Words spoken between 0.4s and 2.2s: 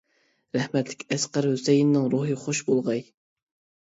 رەھمەتلىك ئەسقەر ھۈسەيىننىڭ